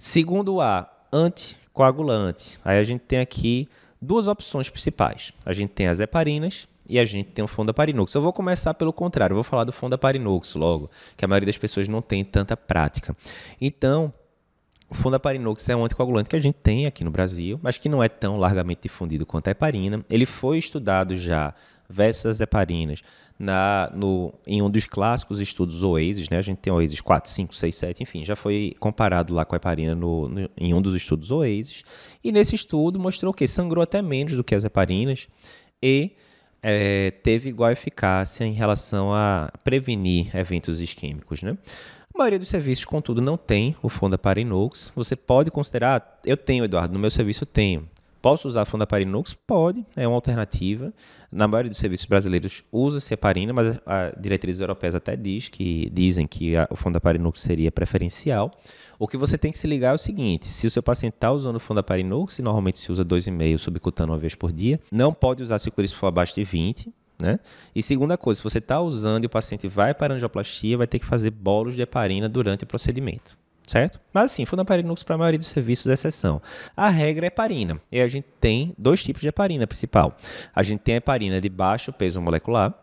Segundo 0.00 0.60
A, 0.60 0.88
anticoagulante. 1.12 2.56
Aí 2.64 2.78
a 2.78 2.84
gente 2.84 3.00
tem 3.00 3.18
aqui 3.18 3.68
duas 4.00 4.28
opções 4.28 4.68
principais. 4.68 5.32
A 5.44 5.52
gente 5.52 5.70
tem 5.70 5.88
as 5.88 5.98
heparinas 5.98 6.68
e 6.88 7.00
a 7.00 7.04
gente 7.04 7.30
tem 7.30 7.44
o 7.44 7.48
fondaparinux. 7.48 8.14
Eu 8.14 8.22
vou 8.22 8.32
começar 8.32 8.74
pelo 8.74 8.92
contrário, 8.92 9.32
eu 9.32 9.38
vou 9.38 9.42
falar 9.42 9.64
do 9.64 9.72
fondaparinux 9.72 10.54
logo, 10.54 10.88
que 11.16 11.24
a 11.24 11.28
maioria 11.28 11.46
das 11.46 11.58
pessoas 11.58 11.88
não 11.88 12.00
tem 12.00 12.24
tanta 12.24 12.56
prática. 12.56 13.16
Então, 13.60 14.14
o 14.88 14.94
fondaparinux 14.94 15.68
é 15.68 15.74
um 15.74 15.84
anticoagulante 15.84 16.30
que 16.30 16.36
a 16.36 16.40
gente 16.40 16.54
tem 16.62 16.86
aqui 16.86 17.02
no 17.02 17.10
Brasil, 17.10 17.58
mas 17.60 17.76
que 17.76 17.88
não 17.88 18.00
é 18.00 18.08
tão 18.08 18.38
largamente 18.38 18.82
difundido 18.82 19.26
quanto 19.26 19.48
a 19.48 19.50
heparina. 19.50 20.04
Ele 20.08 20.26
foi 20.26 20.58
estudado 20.58 21.16
já 21.16 21.52
versus 21.88 22.40
heparinas 22.40 23.02
na, 23.38 23.90
no, 23.94 24.34
em 24.46 24.60
um 24.60 24.68
dos 24.68 24.84
clássicos 24.84 25.40
estudos 25.40 25.82
OASIS, 25.82 26.28
né? 26.28 26.38
A 26.38 26.42
gente 26.42 26.58
tem 26.58 26.72
OASIS 26.72 27.00
4, 27.00 27.30
5, 27.30 27.54
6, 27.54 27.74
7, 27.74 28.02
enfim, 28.02 28.24
já 28.24 28.34
foi 28.34 28.74
comparado 28.80 29.32
lá 29.32 29.44
com 29.44 29.54
a 29.54 29.56
heparina 29.56 29.94
no, 29.94 30.28
no, 30.28 30.50
em 30.56 30.74
um 30.74 30.82
dos 30.82 30.94
estudos 30.94 31.30
OASIS. 31.30 31.84
E 32.22 32.32
nesse 32.32 32.54
estudo 32.56 32.98
mostrou 32.98 33.32
que 33.32 33.46
sangrou 33.46 33.82
até 33.82 34.02
menos 34.02 34.34
do 34.34 34.42
que 34.42 34.54
as 34.54 34.64
heparinas 34.64 35.28
e 35.80 36.16
é, 36.60 37.12
teve 37.22 37.48
igual 37.48 37.70
eficácia 37.70 38.44
em 38.44 38.52
relação 38.52 39.14
a 39.14 39.52
prevenir 39.62 40.34
eventos 40.36 40.80
isquêmicos, 40.80 41.42
né? 41.42 41.56
A 42.12 42.18
maioria 42.18 42.40
dos 42.40 42.48
serviços, 42.48 42.84
contudo, 42.84 43.22
não 43.22 43.36
tem 43.36 43.76
o 43.80 43.88
Fondaparinux. 43.88 44.90
Você 44.96 45.14
pode 45.14 45.52
considerar, 45.52 46.20
eu 46.24 46.36
tenho, 46.36 46.64
Eduardo, 46.64 46.92
no 46.92 46.98
meu 46.98 47.10
serviço 47.10 47.44
eu 47.44 47.46
tenho. 47.46 47.88
Posso 48.20 48.48
usar 48.48 48.62
a 48.62 48.64
Fondaparinux? 48.64 49.34
Pode, 49.34 49.84
é 49.96 50.06
uma 50.06 50.16
alternativa. 50.16 50.92
Na 51.30 51.46
maioria 51.46 51.70
dos 51.70 51.78
serviços 51.78 52.06
brasileiros 52.06 52.64
usa-se 52.72 53.14
heparina, 53.14 53.52
mas 53.52 53.78
a 53.86 54.12
diretriz 54.18 54.58
europeia 54.58 54.96
até 54.96 55.16
diz 55.16 55.48
que 55.48 55.88
dizem 55.90 56.26
que 56.26 56.56
a, 56.56 56.66
o 56.70 56.76
Fondaparinux 56.76 57.40
seria 57.40 57.70
preferencial. 57.70 58.50
O 58.98 59.06
que 59.06 59.16
você 59.16 59.38
tem 59.38 59.52
que 59.52 59.58
se 59.58 59.66
ligar 59.66 59.92
é 59.92 59.94
o 59.94 59.98
seguinte: 59.98 60.46
se 60.46 60.66
o 60.66 60.70
seu 60.70 60.82
paciente 60.82 61.14
está 61.14 61.30
usando 61.30 61.56
o 61.56 61.60
Fondaparinux, 61.60 62.38
e 62.38 62.42
normalmente 62.42 62.78
se 62.78 62.90
usa 62.90 63.04
2,5 63.04 63.58
subcutâneo 63.58 64.12
uma 64.14 64.18
vez 64.18 64.34
por 64.34 64.52
dia, 64.52 64.80
não 64.90 65.12
pode 65.12 65.42
usar 65.42 65.58
se 65.58 65.68
o 65.68 65.72
clírice 65.72 65.94
for 65.94 66.08
abaixo 66.08 66.34
de 66.34 66.44
20, 66.44 66.92
né? 67.20 67.38
E 67.74 67.82
segunda 67.82 68.18
coisa, 68.18 68.38
se 68.38 68.44
você 68.44 68.58
está 68.58 68.80
usando 68.80 69.24
e 69.24 69.26
o 69.26 69.30
paciente 69.30 69.68
vai 69.68 69.94
para 69.94 70.14
a 70.14 70.16
angioplastia, 70.16 70.76
vai 70.76 70.86
ter 70.86 70.98
que 70.98 71.06
fazer 71.06 71.30
bolos 71.30 71.74
de 71.74 71.82
heparina 71.82 72.28
durante 72.28 72.64
o 72.64 72.66
procedimento 72.66 73.38
certo? 73.68 74.00
Mas 74.12 74.26
assim, 74.26 74.44
Fundaparinux 74.44 75.02
para 75.02 75.14
a 75.14 75.18
maioria 75.18 75.38
dos 75.38 75.48
serviços 75.48 75.86
é 75.86 75.92
exceção. 75.92 76.40
A 76.76 76.88
regra 76.88 77.26
é 77.26 77.28
heparina. 77.28 77.80
E 77.92 78.00
a 78.00 78.08
gente 78.08 78.26
tem 78.40 78.74
dois 78.78 79.02
tipos 79.02 79.22
de 79.22 79.28
heparina 79.28 79.66
principal. 79.66 80.16
A 80.54 80.62
gente 80.62 80.80
tem 80.80 80.94
a 80.94 80.98
heparina 80.98 81.40
de 81.40 81.48
baixo 81.48 81.92
peso 81.92 82.20
molecular, 82.20 82.74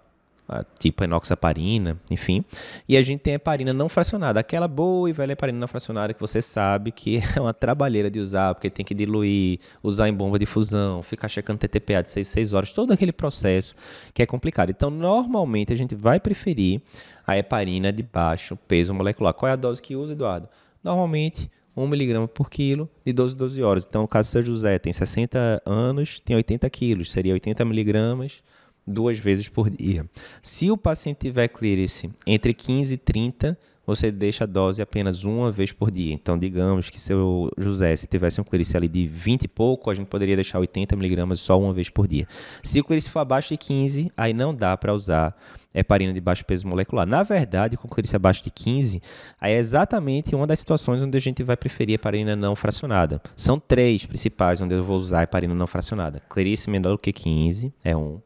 tipo 0.78 1.04
enoxaparina, 1.04 2.00
enfim. 2.10 2.46
E 2.88 2.96
a 2.96 3.02
gente 3.02 3.22
tem 3.22 3.34
a 3.34 3.36
heparina 3.38 3.74
não 3.74 3.90
fracionada, 3.90 4.40
aquela 4.40 4.68
boa 4.68 5.10
e 5.10 5.14
velha 5.14 5.34
heparina 5.34 5.58
não 5.58 5.68
fracionada 5.68 6.14
que 6.14 6.22
você 6.22 6.42
sabe 6.42 6.92
que 6.92 7.20
é 7.36 7.42
uma 7.42 7.54
trabalheira 7.54 8.10
de 8.10 8.20
usar, 8.20 8.54
porque 8.54 8.70
tem 8.70 8.86
que 8.86 8.94
diluir, 8.94 9.60
usar 9.82 10.08
em 10.08 10.14
bomba 10.14 10.38
de 10.38 10.46
fusão, 10.46 11.02
ficar 11.02 11.30
checando 11.30 11.60
TTPA 11.60 12.04
de 12.04 12.12
6 12.12 12.28
6 12.28 12.54
horas, 12.54 12.72
todo 12.72 12.92
aquele 12.92 13.12
processo 13.12 13.76
que 14.14 14.22
é 14.22 14.26
complicado. 14.26 14.70
Então, 14.70 14.90
normalmente 14.90 15.74
a 15.74 15.76
gente 15.76 15.96
vai 15.96 16.20
preferir 16.20 16.82
a 17.26 17.38
heparina 17.38 17.92
de 17.92 18.04
baixo 18.04 18.56
peso 18.56 18.94
molecular. 18.94 19.34
Qual 19.34 19.50
é 19.50 19.54
a 19.54 19.56
dose 19.56 19.82
que 19.82 19.96
usa, 19.96 20.14
Eduardo? 20.14 20.48
Normalmente, 20.86 21.50
1 21.76 21.88
miligrama 21.88 22.28
por 22.28 22.48
quilo 22.48 22.88
de 23.04 23.12
12 23.12 23.36
12 23.36 23.64
horas. 23.64 23.88
Então, 23.90 24.04
o 24.04 24.08
caso 24.08 24.30
seu 24.30 24.44
José 24.44 24.78
tem 24.78 24.94
60 24.94 25.64
anos, 25.66 26.20
tem 26.20 26.36
80 26.36 26.70
quilos, 26.70 27.12
seria 27.12 27.34
80 27.34 27.66
miligramas 27.66 28.44
duas 28.86 29.18
vezes 29.18 29.50
por 29.50 29.68
dia. 29.68 30.08
Se 30.44 30.70
o 30.70 30.78
paciente 30.78 31.22
tiver 31.22 31.48
clearance 31.48 32.08
entre 32.28 32.54
15 32.54 32.94
e 32.94 32.98
30, 32.98 33.58
você 33.86 34.12
deixa 34.12 34.44
a 34.44 34.48
dose 34.48 34.82
apenas 34.82 35.24
uma 35.24 35.52
vez 35.52 35.72
por 35.72 35.92
dia. 35.92 36.14
Então, 36.14 36.38
digamos 36.38 36.90
que 36.90 37.00
seu 37.00 37.52
José, 37.58 37.96
se 37.96 38.08
tivesse 38.08 38.40
um 38.42 38.44
clearance 38.44 38.76
ali 38.76 38.88
de 38.88 39.08
20 39.08 39.44
e 39.44 39.48
pouco, 39.48 39.90
a 39.90 39.94
gente 39.94 40.10
poderia 40.10 40.36
deixar 40.36 40.60
80 40.60 40.96
miligramas 40.96 41.40
só 41.40 41.60
uma 41.60 41.74
vez 41.74 41.90
por 41.90 42.08
dia. 42.08 42.28
Se 42.64 42.80
o 42.80 42.84
clearance 42.84 43.10
for 43.10 43.20
abaixo 43.20 43.50
de 43.50 43.58
15, 43.58 44.12
aí 44.16 44.34
não 44.34 44.54
dá 44.54 44.76
para 44.76 44.94
usar 44.94 45.36
heparina 45.74 46.14
de 46.14 46.22
baixo 46.22 46.46
peso 46.46 46.66
molecular. 46.68 47.06
Na 47.06 47.22
verdade, 47.22 47.78
com 47.78 47.88
clearance 47.88 48.16
abaixo 48.16 48.44
de 48.44 48.50
15, 48.50 49.02
aí 49.40 49.54
é 49.54 49.58
exatamente 49.58 50.34
uma 50.34 50.48
das 50.48 50.60
situações 50.60 51.02
onde 51.02 51.18
a 51.18 51.22
gente 51.22 51.44
vai 51.44 51.58
preferir 51.58 51.96
heparina 51.96 52.36
não 52.36 52.56
fracionada. 52.56 53.22
São 53.36 53.60
três 53.60 54.06
principais 54.06 54.62
onde 54.62 54.74
eu 54.74 54.84
vou 54.84 54.98
usar 54.98 55.24
heparina 55.24 55.54
não 55.54 55.68
fracionada. 55.68 56.22
Clearance 56.30 56.70
menor 56.70 56.92
do 56.92 56.98
que 56.98 57.12
15 57.12 57.74
é 57.84 57.96
um. 57.96 58.22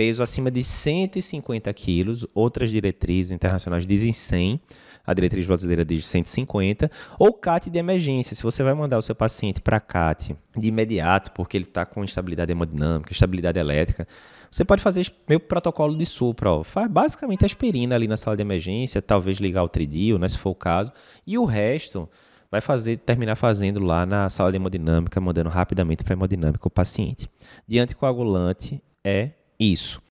Peso 0.00 0.22
acima 0.22 0.50
de 0.50 0.64
150 0.64 1.70
quilos, 1.74 2.26
outras 2.32 2.70
diretrizes 2.70 3.32
internacionais 3.32 3.86
dizem 3.86 4.14
100 4.14 4.58
a 5.06 5.12
diretriz 5.12 5.46
brasileira 5.46 5.84
diz 5.84 6.06
150, 6.06 6.90
ou 7.18 7.34
CAT 7.34 7.68
de 7.68 7.78
emergência. 7.78 8.34
Se 8.34 8.42
você 8.42 8.62
vai 8.62 8.72
mandar 8.72 8.96
o 8.96 9.02
seu 9.02 9.14
paciente 9.14 9.60
para 9.60 9.78
CAT 9.78 10.34
de 10.56 10.68
imediato, 10.68 11.32
porque 11.32 11.54
ele 11.54 11.64
está 11.64 11.84
com 11.84 12.02
instabilidade 12.02 12.50
hemodinâmica, 12.50 13.12
estabilidade 13.12 13.58
elétrica, 13.58 14.08
você 14.50 14.64
pode 14.64 14.80
fazer 14.80 15.06
meu 15.28 15.38
protocolo 15.38 15.94
de 15.94 16.06
supra. 16.06 16.50
Ó. 16.50 16.64
Faz 16.64 16.90
basicamente 16.90 17.44
aspirina 17.44 17.94
ali 17.94 18.08
na 18.08 18.16
sala 18.16 18.36
de 18.36 18.42
emergência, 18.42 19.02
talvez 19.02 19.36
ligar 19.36 19.64
o 19.64 19.68
tridil, 19.68 20.18
né, 20.18 20.28
se 20.28 20.38
for 20.38 20.50
o 20.50 20.54
caso, 20.54 20.90
e 21.26 21.36
o 21.36 21.44
resto 21.44 22.08
vai 22.50 22.62
fazer 22.62 22.96
terminar 22.96 23.36
fazendo 23.36 23.80
lá 23.80 24.06
na 24.06 24.30
sala 24.30 24.50
de 24.50 24.56
hemodinâmica, 24.56 25.20
mandando 25.20 25.50
rapidamente 25.50 26.02
para 26.02 26.14
hemodinâmica 26.14 26.66
o 26.66 26.70
paciente. 26.70 27.28
De 27.68 27.78
anticoagulante 27.78 28.82
é 29.04 29.32
isso. 29.60 30.02